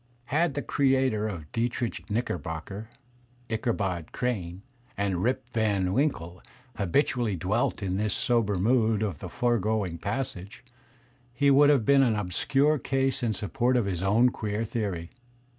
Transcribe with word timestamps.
Had 0.33 0.55
the 0.55 0.63
creator 0.63 1.27
of 1.27 1.51
Diedrich 1.51 2.09
Knickerbocker, 2.09 2.89
Ichabod 3.49 4.11
Crane, 4.11 4.63
18 4.63 4.63
Digitized 4.63 4.63
by 4.63 4.63
Google 4.63 4.93
IRVING 4.97 5.03
19 5.03 5.05
and 5.13 5.23
Rip 5.23 5.49
Van 5.53 5.93
Winkle 5.93 6.41
habitually 6.77 7.35
dwelt 7.35 7.83
in 7.83 7.97
the 7.97 8.09
sober 8.09 8.55
mood^ 8.55 9.03
of 9.03 9.19
the 9.19 9.29
foregoing 9.29 9.99
passage, 9.99 10.63
he 11.35 11.51
would 11.51 11.69
have 11.69 11.85
been 11.85 12.01
an 12.01 12.15
obscure 12.15 12.79
case 12.79 13.21
in 13.21 13.33
support 13.35 13.77
of 13.77 13.85
his 13.85 14.01
own 14.01 14.29
queer 14.31 14.65
theory. 14.65 15.11